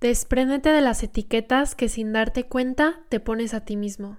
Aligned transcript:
Despréndete 0.00 0.68
de 0.68 0.80
las 0.80 1.02
etiquetas 1.02 1.74
que 1.74 1.88
sin 1.88 2.12
darte 2.12 2.44
cuenta 2.44 3.00
te 3.08 3.18
pones 3.18 3.52
a 3.52 3.64
ti 3.64 3.76
mismo. 3.76 4.18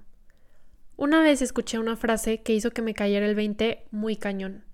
Una 0.97 1.21
vez 1.21 1.41
escuché 1.41 1.79
una 1.79 1.95
frase 1.95 2.41
que 2.41 2.53
hizo 2.53 2.71
que 2.71 2.81
me 2.81 2.93
cayera 2.93 3.25
el 3.25 3.33
20 3.33 3.85
muy 3.89 4.17
cañón. 4.17 4.65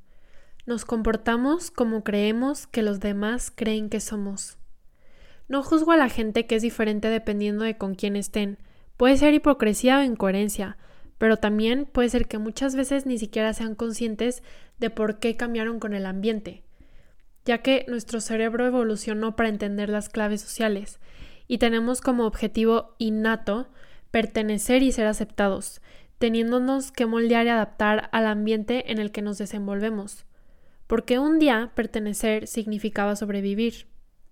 Nos 0.65 0.83
comportamos 0.83 1.69
como 1.69 2.03
creemos 2.03 2.65
que 2.65 2.81
los 2.81 3.01
demás 3.01 3.51
creen 3.53 3.89
que 3.89 3.99
somos. 3.99 4.57
No 5.47 5.61
juzgo 5.61 5.91
a 5.91 5.97
la 5.97 6.09
gente 6.09 6.47
que 6.47 6.55
es 6.55 6.63
diferente 6.63 7.07
dependiendo 7.09 7.65
de 7.65 7.77
con 7.77 7.93
quién 7.93 8.15
estén. 8.15 8.57
Puede 8.97 9.17
ser 9.17 9.35
hipocresía 9.35 9.99
o 9.99 10.03
incoherencia, 10.03 10.75
pero 11.19 11.37
también 11.37 11.85
puede 11.85 12.09
ser 12.09 12.27
que 12.27 12.39
muchas 12.39 12.75
veces 12.75 13.05
ni 13.05 13.19
siquiera 13.19 13.53
sean 13.53 13.75
conscientes 13.75 14.41
de 14.79 14.89
por 14.89 15.19
qué 15.19 15.37
cambiaron 15.37 15.79
con 15.79 15.93
el 15.93 16.07
ambiente 16.07 16.64
ya 17.45 17.59
que 17.59 17.85
nuestro 17.87 18.19
cerebro 18.21 18.65
evolucionó 18.65 19.35
para 19.35 19.49
entender 19.49 19.89
las 19.89 20.09
claves 20.09 20.41
sociales 20.41 20.99
y 21.47 21.59
tenemos 21.59 22.01
como 22.01 22.25
objetivo 22.25 22.95
innato 22.97 23.69
pertenecer 24.11 24.81
y 24.81 24.91
ser 24.91 25.07
aceptados, 25.07 25.81
teniéndonos 26.17 26.91
que 26.91 27.05
moldear 27.05 27.45
y 27.45 27.49
adaptar 27.49 28.09
al 28.11 28.25
ambiente 28.25 28.91
en 28.91 28.99
el 28.99 29.11
que 29.11 29.21
nos 29.21 29.37
desenvolvemos. 29.37 30.25
Porque 30.87 31.19
un 31.19 31.39
día 31.39 31.71
pertenecer 31.75 32.47
significaba 32.47 33.15
sobrevivir, 33.15 33.87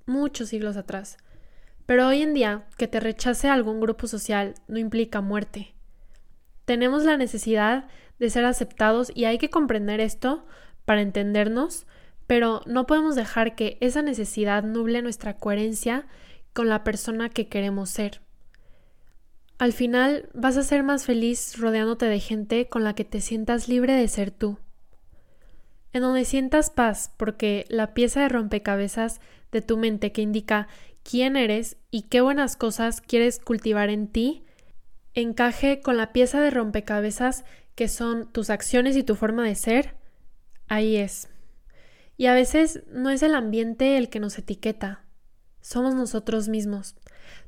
muchos 0.05 0.49
siglos 0.49 0.77
atrás. 0.77 1.17
Pero 1.85 2.07
hoy 2.07 2.21
en 2.21 2.33
día, 2.33 2.65
que 2.77 2.87
te 2.87 2.99
rechace 2.99 3.49
algún 3.49 3.81
grupo 3.81 4.07
social 4.07 4.55
no 4.67 4.79
implica 4.79 5.21
muerte. 5.21 5.73
Tenemos 6.65 7.03
la 7.03 7.17
necesidad 7.17 7.87
de 8.19 8.29
ser 8.29 8.45
aceptados 8.45 9.11
y 9.13 9.25
hay 9.25 9.37
que 9.37 9.49
comprender 9.49 9.99
esto 9.99 10.45
para 10.85 11.01
entendernos, 11.01 11.85
pero 12.33 12.63
no 12.65 12.87
podemos 12.87 13.13
dejar 13.13 13.53
que 13.53 13.77
esa 13.79 14.01
necesidad 14.01 14.63
nuble 14.63 15.03
nuestra 15.03 15.37
coherencia 15.37 16.07
con 16.51 16.67
la 16.67 16.83
persona 16.83 17.29
que 17.29 17.47
queremos 17.47 17.91
ser. 17.91 18.21
Al 19.59 19.71
final 19.71 20.29
vas 20.33 20.57
a 20.57 20.63
ser 20.63 20.81
más 20.81 21.05
feliz 21.05 21.59
rodeándote 21.59 22.07
de 22.07 22.19
gente 22.19 22.67
con 22.69 22.83
la 22.83 22.95
que 22.95 23.05
te 23.05 23.21
sientas 23.21 23.67
libre 23.67 23.93
de 23.93 24.07
ser 24.07 24.31
tú. 24.31 24.57
En 25.91 26.01
donde 26.01 26.25
sientas 26.25 26.71
paz 26.71 27.13
porque 27.17 27.65
la 27.69 27.93
pieza 27.93 28.21
de 28.21 28.29
rompecabezas 28.29 29.21
de 29.51 29.61
tu 29.61 29.77
mente 29.77 30.11
que 30.11 30.23
indica 30.23 30.67
quién 31.03 31.35
eres 31.35 31.77
y 31.91 32.01
qué 32.01 32.21
buenas 32.21 32.55
cosas 32.55 32.99
quieres 32.99 33.37
cultivar 33.37 33.91
en 33.91 34.07
ti, 34.07 34.43
encaje 35.13 35.81
con 35.81 35.97
la 35.97 36.11
pieza 36.13 36.41
de 36.41 36.49
rompecabezas 36.49 37.45
que 37.75 37.87
son 37.87 38.31
tus 38.31 38.49
acciones 38.49 38.97
y 38.97 39.03
tu 39.03 39.13
forma 39.13 39.43
de 39.43 39.53
ser, 39.53 39.93
ahí 40.67 40.95
es. 40.95 41.29
Y 42.17 42.27
a 42.27 42.33
veces 42.33 42.83
no 42.91 43.09
es 43.09 43.23
el 43.23 43.35
ambiente 43.35 43.97
el 43.97 44.09
que 44.09 44.19
nos 44.19 44.37
etiqueta, 44.37 45.03
somos 45.63 45.95
nosotros 45.95 46.49
mismos. 46.49 46.95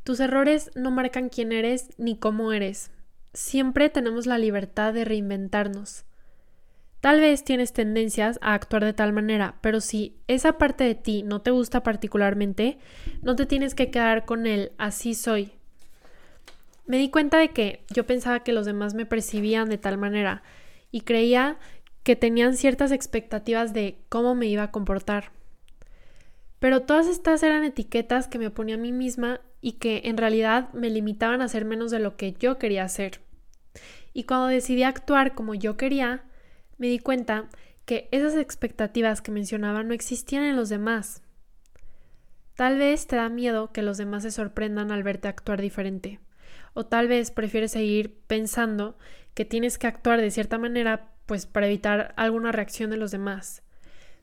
Tus 0.04 0.22
errores 0.22 0.72
no 0.74 0.90
marcan 0.90 1.28
quién 1.28 1.52
eres 1.52 1.90
ni 1.98 2.18
cómo 2.18 2.54
eres. 2.54 2.90
Siempre 3.34 3.90
tenemos 3.90 4.26
la 4.26 4.38
libertad 4.38 4.94
de 4.94 5.04
reinventarnos. 5.04 6.06
Tal 7.02 7.20
vez 7.20 7.44
tienes 7.44 7.74
tendencias 7.74 8.40
a 8.42 8.54
actuar 8.54 8.86
de 8.86 8.94
tal 8.94 9.12
manera, 9.12 9.60
pero 9.62 9.82
si 9.82 10.16
esa 10.28 10.58
parte 10.58 10.86
de 10.86 10.96
ti 10.96 11.24
no 11.24 11.42
te 11.42 11.52
gusta 11.52 11.84
particularmente, 11.84 12.80
no 13.22 13.36
te 13.36 13.46
tienes 13.46 13.76
que 13.76 13.92
quedar 13.92 14.26
con 14.26 14.48
él, 14.48 14.72
así 14.78 15.14
soy. 15.14 15.52
Me 16.88 16.98
di 16.98 17.10
cuenta 17.10 17.38
de 17.38 17.50
que 17.50 17.84
yo 17.94 18.08
pensaba 18.08 18.44
que 18.44 18.54
los 18.54 18.66
demás 18.66 18.94
me 18.94 19.06
percibían 19.06 19.70
de 19.70 19.78
tal 19.78 19.98
manera 19.98 20.42
y 20.90 21.02
creía 21.02 21.60
que 22.06 22.16
tenían 22.16 22.56
ciertas 22.56 22.92
expectativas 22.92 23.74
de 23.74 23.98
cómo 24.10 24.36
me 24.36 24.46
iba 24.46 24.62
a 24.62 24.72
comportar. 24.72 25.32
Pero 26.60 26.84
todas 26.84 27.08
estas 27.08 27.42
eran 27.42 27.64
etiquetas 27.64 28.28
que 28.28 28.38
me 28.38 28.52
ponía 28.52 28.76
a 28.76 28.78
mí 28.78 28.92
misma 28.92 29.42
y 29.60 29.74
que 29.74 30.04
en 30.06 30.16
realidad 30.16 30.72
me 30.72 30.92
limitaban 30.92 31.42
a 31.42 31.46
hacer 31.46 31.66
menos 31.66 31.90
de 31.90 31.98
lo 31.98 32.16
que 32.16 32.34
yo 32.34 32.60
quería 32.60 32.84
hacer. 32.84 33.22
Y 34.14 34.26
cuando 34.26 34.46
decidí 34.46 34.84
actuar 34.84 35.34
como 35.34 35.56
yo 35.56 35.78
quería, 35.78 36.24
me 36.78 36.86
di 36.88 37.00
cuenta 37.00 37.50
que 37.86 38.08
esas 38.12 38.36
expectativas 38.36 39.24
que 39.24 39.32
mencionaba 39.32 39.82
no 39.82 39.96
existían 39.96 40.44
en 40.44 40.56
los 40.56 40.70
demás. 40.70 41.24
Tal 42.54 42.78
vez 42.78 43.08
te 43.08 43.16
da 43.16 43.30
miedo 43.30 43.72
que 43.72 43.82
los 43.82 43.98
demás 43.98 44.22
se 44.22 44.30
sorprendan 44.30 44.92
al 44.92 45.02
verte 45.02 45.28
actuar 45.28 45.60
diferente. 45.60 46.20
O 46.76 46.86
tal 46.86 47.08
vez 47.08 47.32
prefieres 47.32 47.72
seguir 47.72 48.16
pensando 48.28 48.96
que 49.34 49.44
tienes 49.44 49.80
que 49.80 49.88
actuar 49.88 50.22
de 50.22 50.30
cierta 50.30 50.60
manera 50.60 51.15
pues 51.26 51.46
para 51.46 51.68
evitar 51.68 52.14
alguna 52.18 52.52
reacción 52.52 52.90
de 52.90 52.98
los 52.98 53.12
demás. 53.12 53.64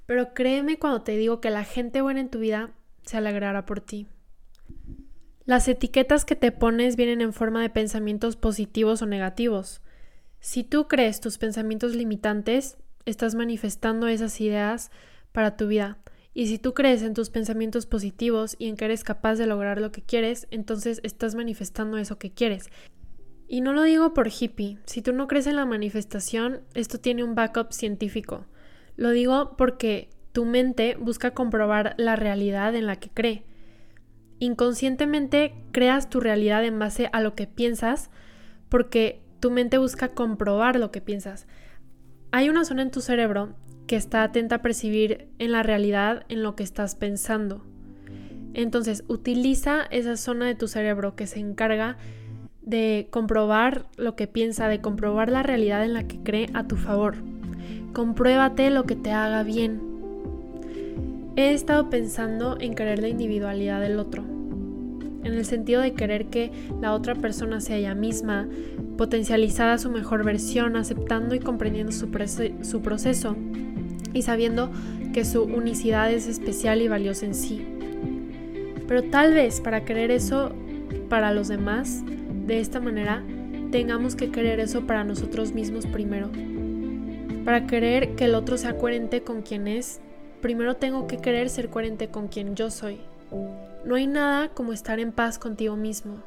Pero 0.06 0.34
créeme 0.34 0.78
cuando 0.78 1.02
te 1.02 1.16
digo 1.16 1.40
que 1.40 1.50
la 1.50 1.64
gente 1.64 2.02
buena 2.02 2.20
en 2.20 2.30
tu 2.30 2.38
vida 2.38 2.70
se 3.04 3.16
alegrará 3.16 3.66
por 3.66 3.80
ti. 3.80 4.06
Las 5.44 5.66
etiquetas 5.66 6.24
que 6.24 6.36
te 6.36 6.52
pones 6.52 6.96
vienen 6.96 7.20
en 7.20 7.32
forma 7.32 7.62
de 7.62 7.70
pensamientos 7.70 8.36
positivos 8.36 9.02
o 9.02 9.06
negativos. 9.06 9.80
Si 10.38 10.64
tú 10.64 10.86
crees 10.86 11.20
tus 11.20 11.38
pensamientos 11.38 11.94
limitantes, 11.94 12.76
estás 13.06 13.34
manifestando 13.34 14.06
esas 14.06 14.40
ideas 14.40 14.90
para 15.32 15.56
tu 15.56 15.66
vida. 15.66 15.98
Y 16.34 16.46
si 16.46 16.58
tú 16.58 16.74
crees 16.74 17.02
en 17.02 17.14
tus 17.14 17.30
pensamientos 17.30 17.86
positivos 17.86 18.56
y 18.58 18.68
en 18.68 18.76
que 18.76 18.86
eres 18.86 19.04
capaz 19.04 19.34
de 19.34 19.46
lograr 19.46 19.80
lo 19.80 19.92
que 19.92 20.02
quieres, 20.02 20.46
entonces 20.50 21.00
estás 21.02 21.34
manifestando 21.34 21.98
eso 21.98 22.18
que 22.18 22.32
quieres. 22.32 22.70
Y 23.52 23.60
no 23.60 23.74
lo 23.74 23.82
digo 23.82 24.14
por 24.14 24.28
hippie. 24.28 24.78
Si 24.86 25.02
tú 25.02 25.12
no 25.12 25.28
crees 25.28 25.46
en 25.46 25.56
la 25.56 25.66
manifestación, 25.66 26.62
esto 26.72 26.98
tiene 26.98 27.22
un 27.22 27.34
backup 27.34 27.70
científico. 27.70 28.46
Lo 28.96 29.10
digo 29.10 29.58
porque 29.58 30.08
tu 30.32 30.46
mente 30.46 30.96
busca 30.98 31.32
comprobar 31.32 31.94
la 31.98 32.16
realidad 32.16 32.74
en 32.74 32.86
la 32.86 32.96
que 32.96 33.10
cree. 33.10 33.44
Inconscientemente 34.38 35.52
creas 35.70 36.08
tu 36.08 36.18
realidad 36.18 36.64
en 36.64 36.78
base 36.78 37.10
a 37.12 37.20
lo 37.20 37.34
que 37.34 37.46
piensas 37.46 38.08
porque 38.70 39.20
tu 39.38 39.50
mente 39.50 39.76
busca 39.76 40.14
comprobar 40.14 40.80
lo 40.80 40.90
que 40.90 41.02
piensas. 41.02 41.46
Hay 42.30 42.48
una 42.48 42.64
zona 42.64 42.80
en 42.80 42.90
tu 42.90 43.02
cerebro 43.02 43.54
que 43.86 43.96
está 43.96 44.22
atenta 44.22 44.56
a 44.56 44.62
percibir 44.62 45.28
en 45.38 45.52
la 45.52 45.62
realidad 45.62 46.24
en 46.30 46.42
lo 46.42 46.56
que 46.56 46.62
estás 46.62 46.94
pensando. 46.94 47.66
Entonces, 48.54 49.04
utiliza 49.08 49.82
esa 49.90 50.16
zona 50.16 50.46
de 50.46 50.54
tu 50.54 50.68
cerebro 50.68 51.16
que 51.16 51.26
se 51.26 51.38
encarga 51.38 51.98
de 51.98 52.21
comprobar 53.10 53.86
lo 53.96 54.16
que 54.16 54.26
piensa, 54.26 54.68
de 54.68 54.80
comprobar 54.80 55.30
la 55.30 55.42
realidad 55.42 55.84
en 55.84 55.94
la 55.94 56.06
que 56.06 56.18
cree 56.18 56.48
a 56.54 56.66
tu 56.66 56.76
favor. 56.76 57.16
Compruébate 57.92 58.70
lo 58.70 58.84
que 58.84 58.96
te 58.96 59.12
haga 59.12 59.42
bien. 59.42 59.80
He 61.36 61.52
estado 61.52 61.90
pensando 61.90 62.56
en 62.60 62.74
querer 62.74 63.00
la 63.00 63.08
individualidad 63.08 63.80
del 63.80 63.98
otro, 63.98 64.22
en 64.22 65.32
el 65.34 65.44
sentido 65.44 65.80
de 65.80 65.94
querer 65.94 66.26
que 66.26 66.50
la 66.80 66.92
otra 66.92 67.14
persona 67.14 67.60
sea 67.60 67.76
ella 67.76 67.94
misma, 67.94 68.48
potencializada 68.98 69.78
su 69.78 69.90
mejor 69.90 70.24
versión, 70.24 70.76
aceptando 70.76 71.34
y 71.34 71.40
comprendiendo 71.40 71.92
su, 71.92 72.08
su 72.62 72.82
proceso 72.82 73.36
y 74.12 74.22
sabiendo 74.22 74.70
que 75.12 75.24
su 75.24 75.44
unicidad 75.44 76.12
es 76.12 76.26
especial 76.26 76.82
y 76.82 76.88
valiosa 76.88 77.26
en 77.26 77.34
sí. 77.34 77.64
Pero 78.86 79.04
tal 79.04 79.32
vez 79.32 79.60
para 79.60 79.84
querer 79.84 80.10
eso 80.10 80.52
para 81.08 81.32
los 81.32 81.48
demás, 81.48 82.02
de 82.46 82.60
esta 82.60 82.80
manera, 82.80 83.22
tengamos 83.70 84.16
que 84.16 84.30
querer 84.30 84.60
eso 84.60 84.86
para 84.86 85.04
nosotros 85.04 85.52
mismos 85.52 85.86
primero. 85.86 86.30
Para 87.44 87.66
querer 87.66 88.14
que 88.14 88.24
el 88.24 88.34
otro 88.34 88.56
sea 88.56 88.76
coherente 88.76 89.22
con 89.22 89.42
quien 89.42 89.68
es, 89.68 90.00
primero 90.40 90.76
tengo 90.76 91.06
que 91.06 91.18
querer 91.18 91.48
ser 91.48 91.68
coherente 91.68 92.08
con 92.08 92.28
quien 92.28 92.54
yo 92.54 92.70
soy. 92.70 93.00
No 93.84 93.94
hay 93.94 94.06
nada 94.06 94.48
como 94.48 94.72
estar 94.72 95.00
en 95.00 95.12
paz 95.12 95.38
contigo 95.38 95.76
mismo. 95.76 96.22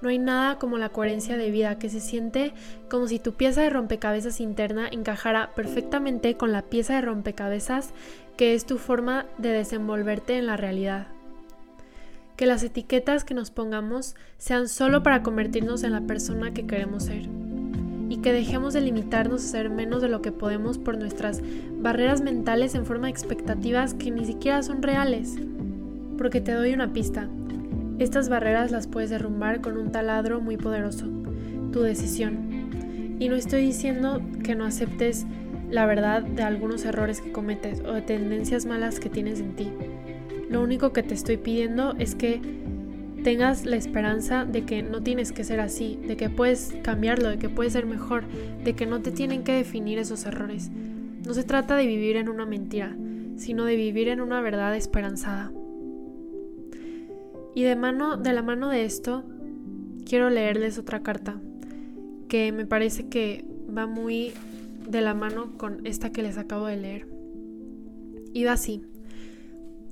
No 0.00 0.08
hay 0.08 0.18
nada 0.18 0.58
como 0.58 0.78
la 0.78 0.88
coherencia 0.88 1.36
de 1.36 1.50
vida 1.50 1.78
que 1.78 1.88
se 1.88 2.00
siente 2.00 2.52
como 2.90 3.06
si 3.06 3.20
tu 3.20 3.34
pieza 3.34 3.62
de 3.62 3.70
rompecabezas 3.70 4.40
interna 4.40 4.88
encajara 4.90 5.52
perfectamente 5.54 6.36
con 6.36 6.50
la 6.50 6.62
pieza 6.62 6.94
de 6.94 7.02
rompecabezas 7.02 7.90
que 8.36 8.54
es 8.54 8.66
tu 8.66 8.78
forma 8.78 9.26
de 9.38 9.50
desenvolverte 9.50 10.38
en 10.38 10.46
la 10.46 10.56
realidad 10.56 11.06
que 12.36 12.46
las 12.46 12.62
etiquetas 12.62 13.24
que 13.24 13.34
nos 13.34 13.50
pongamos 13.50 14.14
sean 14.38 14.68
solo 14.68 15.02
para 15.02 15.22
convertirnos 15.22 15.82
en 15.82 15.92
la 15.92 16.02
persona 16.02 16.52
que 16.52 16.66
queremos 16.66 17.04
ser 17.04 17.28
y 18.12 18.18
que 18.18 18.34
dejemos 18.34 18.74
de 18.74 18.82
limitarnos 18.82 19.42
a 19.42 19.48
ser 19.48 19.70
menos 19.70 20.02
de 20.02 20.08
lo 20.08 20.20
que 20.20 20.32
podemos 20.32 20.76
por 20.76 20.98
nuestras 20.98 21.40
barreras 21.78 22.20
mentales 22.20 22.74
en 22.74 22.84
forma 22.84 23.06
de 23.06 23.12
expectativas 23.12 23.94
que 23.94 24.10
ni 24.10 24.26
siquiera 24.26 24.62
son 24.62 24.82
reales. 24.82 25.36
Porque 26.18 26.42
te 26.42 26.52
doy 26.52 26.74
una 26.74 26.92
pista. 26.92 27.30
Estas 27.98 28.28
barreras 28.28 28.70
las 28.70 28.86
puedes 28.86 29.08
derrumbar 29.08 29.62
con 29.62 29.78
un 29.78 29.92
taladro 29.92 30.42
muy 30.42 30.58
poderoso, 30.58 31.06
tu 31.72 31.80
decisión. 31.80 33.16
Y 33.18 33.30
no 33.30 33.34
estoy 33.34 33.62
diciendo 33.62 34.20
que 34.44 34.54
no 34.54 34.66
aceptes 34.66 35.24
la 35.70 35.86
verdad 35.86 36.22
de 36.22 36.42
algunos 36.42 36.84
errores 36.84 37.22
que 37.22 37.32
cometes 37.32 37.80
o 37.80 37.94
de 37.94 38.02
tendencias 38.02 38.66
malas 38.66 39.00
que 39.00 39.08
tienes 39.08 39.40
en 39.40 39.56
ti. 39.56 39.72
Lo 40.52 40.62
único 40.62 40.92
que 40.92 41.02
te 41.02 41.14
estoy 41.14 41.38
pidiendo 41.38 41.94
es 41.98 42.14
que 42.14 42.38
tengas 43.24 43.64
la 43.64 43.76
esperanza 43.76 44.44
de 44.44 44.66
que 44.66 44.82
no 44.82 45.02
tienes 45.02 45.32
que 45.32 45.44
ser 45.44 45.60
así, 45.60 45.98
de 46.06 46.18
que 46.18 46.28
puedes 46.28 46.74
cambiarlo, 46.82 47.30
de 47.30 47.38
que 47.38 47.48
puedes 47.48 47.72
ser 47.72 47.86
mejor, 47.86 48.24
de 48.62 48.74
que 48.74 48.84
no 48.84 49.00
te 49.00 49.12
tienen 49.12 49.44
que 49.44 49.52
definir 49.52 49.98
esos 49.98 50.26
errores. 50.26 50.70
No 51.24 51.32
se 51.32 51.44
trata 51.44 51.74
de 51.74 51.86
vivir 51.86 52.16
en 52.16 52.28
una 52.28 52.44
mentira, 52.44 52.94
sino 53.36 53.64
de 53.64 53.76
vivir 53.76 54.08
en 54.08 54.20
una 54.20 54.42
verdad 54.42 54.76
esperanzada. 54.76 55.50
Y 57.54 57.62
de 57.62 57.74
mano, 57.74 58.18
de 58.18 58.34
la 58.34 58.42
mano 58.42 58.68
de 58.68 58.84
esto, 58.84 59.24
quiero 60.04 60.28
leerles 60.28 60.76
otra 60.76 61.02
carta 61.02 61.40
que 62.28 62.52
me 62.52 62.66
parece 62.66 63.08
que 63.08 63.46
va 63.74 63.86
muy 63.86 64.34
de 64.86 65.00
la 65.00 65.14
mano 65.14 65.56
con 65.56 65.86
esta 65.86 66.12
que 66.12 66.22
les 66.22 66.36
acabo 66.36 66.66
de 66.66 66.76
leer. 66.76 67.08
Va 68.34 68.52
así. 68.52 68.82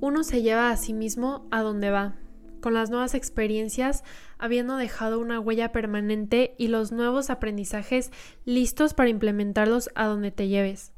Uno 0.01 0.23
se 0.23 0.41
lleva 0.41 0.71
a 0.71 0.77
sí 0.77 0.93
mismo 0.93 1.47
a 1.51 1.61
donde 1.61 1.91
va, 1.91 2.15
con 2.59 2.73
las 2.73 2.89
nuevas 2.89 3.13
experiencias, 3.13 4.03
habiendo 4.39 4.75
dejado 4.75 5.19
una 5.19 5.39
huella 5.39 5.71
permanente 5.71 6.55
y 6.57 6.69
los 6.69 6.91
nuevos 6.91 7.29
aprendizajes 7.29 8.11
listos 8.43 8.95
para 8.95 9.09
implementarlos 9.09 9.91
a 9.93 10.07
donde 10.07 10.31
te 10.31 10.47
lleves. 10.47 10.91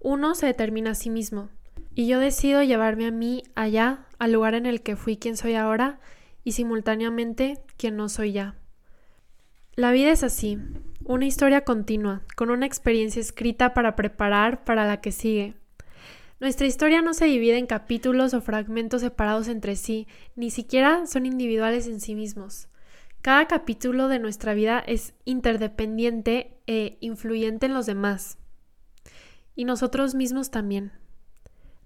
Uno 0.00 0.34
se 0.34 0.46
determina 0.46 0.92
a 0.92 0.94
sí 0.94 1.10
mismo, 1.10 1.50
y 1.94 2.06
yo 2.06 2.18
decido 2.18 2.62
llevarme 2.62 3.06
a 3.06 3.10
mí 3.10 3.42
allá, 3.54 4.06
al 4.18 4.32
lugar 4.32 4.54
en 4.54 4.64
el 4.64 4.80
que 4.80 4.96
fui 4.96 5.18
quien 5.18 5.36
soy 5.36 5.54
ahora, 5.54 6.00
y 6.44 6.52
simultáneamente 6.52 7.60
quien 7.76 7.96
no 7.96 8.08
soy 8.08 8.32
ya. 8.32 8.54
La 9.74 9.92
vida 9.92 10.10
es 10.12 10.22
así, 10.22 10.58
una 11.04 11.26
historia 11.26 11.60
continua, 11.60 12.22
con 12.36 12.48
una 12.48 12.64
experiencia 12.64 13.20
escrita 13.20 13.74
para 13.74 13.96
preparar 13.96 14.64
para 14.64 14.86
la 14.86 15.02
que 15.02 15.12
sigue. 15.12 15.56
Nuestra 16.40 16.68
historia 16.68 17.02
no 17.02 17.14
se 17.14 17.24
divide 17.24 17.58
en 17.58 17.66
capítulos 17.66 18.32
o 18.32 18.40
fragmentos 18.40 19.00
separados 19.00 19.48
entre 19.48 19.74
sí, 19.74 20.06
ni 20.36 20.50
siquiera 20.50 21.06
son 21.06 21.26
individuales 21.26 21.88
en 21.88 22.00
sí 22.00 22.14
mismos. 22.14 22.68
Cada 23.22 23.48
capítulo 23.48 24.06
de 24.06 24.20
nuestra 24.20 24.54
vida 24.54 24.78
es 24.78 25.14
interdependiente 25.24 26.56
e 26.68 26.96
influyente 27.00 27.66
en 27.66 27.74
los 27.74 27.86
demás. 27.86 28.38
Y 29.56 29.64
nosotros 29.64 30.14
mismos 30.14 30.52
también. 30.52 30.92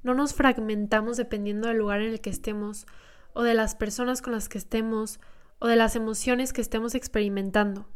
No 0.03 0.13
nos 0.13 0.35
fragmentamos 0.35 1.17
dependiendo 1.17 1.69
del 1.69 1.79
lugar 1.79 2.03
en 2.03 2.11
el 2.13 2.21
que 2.21 2.29
estemos, 2.29 2.87
o 3.33 3.43
de 3.43 3.55
las 3.55 3.75
personas 3.75 4.21
con 4.21 4.35
las 4.35 4.51
que 4.51 4.59
estemos, 4.59 5.19
o 5.61 5.67
de 5.67 5.77
las 5.77 5.97
emociones 5.97 6.53
que 6.53 6.61
estemos 6.61 6.95
experimentando. 6.95 7.89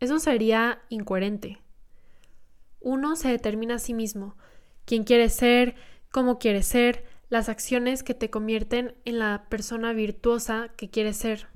Eso 0.00 0.18
sería 0.18 0.82
incoherente. 0.88 1.62
Uno 2.80 3.14
se 3.14 3.28
determina 3.28 3.76
a 3.76 3.78
sí 3.78 3.94
mismo, 3.94 4.36
quién 4.86 5.04
quieres 5.04 5.34
ser, 5.34 5.74
cómo 6.10 6.38
quieres 6.38 6.66
ser, 6.66 7.04
las 7.28 7.50
acciones 7.50 8.02
que 8.02 8.14
te 8.14 8.30
convierten 8.30 8.94
en 9.04 9.18
la 9.18 9.46
persona 9.50 9.92
virtuosa 9.92 10.70
que 10.76 10.88
quieres 10.88 11.18
ser, 11.18 11.48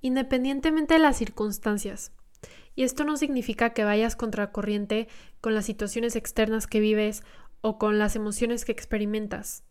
independientemente 0.00 0.94
de 0.94 1.00
las 1.00 1.18
circunstancias. 1.18 2.10
Y 2.74 2.82
esto 2.82 3.04
no 3.04 3.16
significa 3.16 3.70
que 3.70 3.84
vayas 3.84 4.16
contracorriente 4.16 5.08
con 5.40 5.54
las 5.54 5.66
situaciones 5.66 6.16
externas 6.16 6.66
que 6.66 6.80
vives 6.80 7.22
o 7.60 7.78
con 7.78 7.98
las 7.98 8.16
emociones 8.16 8.64
que 8.64 8.72
experimentas. 8.72 9.64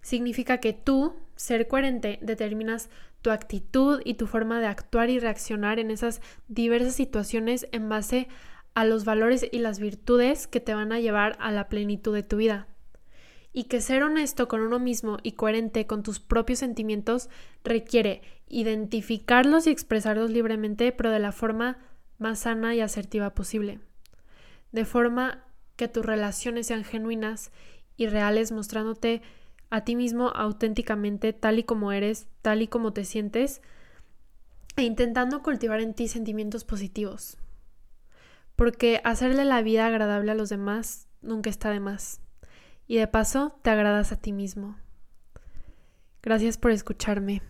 Significa 0.00 0.58
que 0.58 0.72
tú, 0.72 1.14
ser 1.36 1.68
coherente, 1.68 2.18
determinas 2.22 2.90
tu 3.20 3.30
actitud 3.30 4.00
y 4.04 4.14
tu 4.14 4.26
forma 4.26 4.60
de 4.60 4.66
actuar 4.66 5.10
y 5.10 5.20
reaccionar 5.20 5.78
en 5.78 5.90
esas 5.90 6.20
diversas 6.48 6.94
situaciones 6.94 7.68
en 7.70 7.88
base 7.88 8.28
a 8.74 8.84
los 8.84 9.04
valores 9.04 9.46
y 9.50 9.58
las 9.58 9.78
virtudes 9.78 10.46
que 10.46 10.60
te 10.60 10.74
van 10.74 10.92
a 10.92 11.00
llevar 11.00 11.36
a 11.40 11.50
la 11.50 11.68
plenitud 11.68 12.14
de 12.14 12.22
tu 12.22 12.36
vida. 12.36 12.68
Y 13.52 13.64
que 13.64 13.82
ser 13.82 14.02
honesto 14.02 14.48
con 14.48 14.60
uno 14.60 14.78
mismo 14.78 15.18
y 15.22 15.32
coherente 15.32 15.86
con 15.86 16.02
tus 16.02 16.20
propios 16.20 16.60
sentimientos 16.60 17.28
requiere 17.64 18.22
identificarlos 18.48 19.66
y 19.66 19.70
expresarlos 19.70 20.30
libremente, 20.30 20.90
pero 20.92 21.10
de 21.10 21.18
la 21.18 21.32
forma 21.32 21.78
más 22.18 22.40
sana 22.40 22.74
y 22.74 22.80
asertiva 22.80 23.34
posible. 23.34 23.80
De 24.72 24.86
forma 24.86 25.44
que 25.76 25.88
tus 25.88 26.04
relaciones 26.04 26.68
sean 26.68 26.84
genuinas 26.84 27.50
y 27.98 28.06
reales, 28.06 28.52
mostrándote 28.52 29.20
a 29.68 29.84
ti 29.84 29.96
mismo 29.96 30.28
auténticamente 30.28 31.34
tal 31.34 31.58
y 31.58 31.64
como 31.64 31.92
eres, 31.92 32.26
tal 32.40 32.62
y 32.62 32.68
como 32.68 32.94
te 32.94 33.04
sientes, 33.04 33.60
e 34.76 34.82
intentando 34.82 35.42
cultivar 35.42 35.80
en 35.80 35.92
ti 35.92 36.08
sentimientos 36.08 36.64
positivos 36.64 37.36
porque 38.62 39.00
hacerle 39.02 39.44
la 39.44 39.60
vida 39.60 39.86
agradable 39.86 40.30
a 40.30 40.36
los 40.36 40.48
demás 40.48 41.08
nunca 41.20 41.50
está 41.50 41.70
de 41.70 41.80
más. 41.80 42.20
Y 42.86 42.96
de 42.96 43.08
paso 43.08 43.58
te 43.62 43.70
agradas 43.70 44.12
a 44.12 44.16
ti 44.16 44.32
mismo. 44.32 44.76
Gracias 46.22 46.58
por 46.58 46.70
escucharme. 46.70 47.42